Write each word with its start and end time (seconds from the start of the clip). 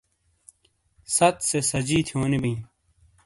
ست 1.15 1.35
سے 1.49 1.59
سجی 1.69 1.99
تھیونی 2.07 2.37
بئے 2.43 2.55